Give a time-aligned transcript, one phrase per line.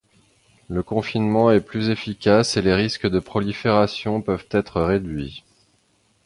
[0.67, 5.43] Le confinement est plus efficace et les risques de prolifération peuvent être réduits.